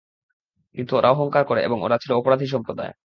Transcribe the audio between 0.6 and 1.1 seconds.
কিন্তু ওরা